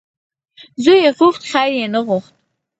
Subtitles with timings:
[0.41, 2.33] ـ زوی یې غوښت خیر یې نه غوښت.